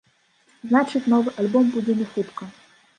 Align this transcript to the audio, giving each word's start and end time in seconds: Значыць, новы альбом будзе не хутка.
Значыць, 0.71 1.03
новы 1.15 1.37
альбом 1.45 1.71
будзе 1.77 1.93
не 2.05 2.13
хутка. 2.17 2.43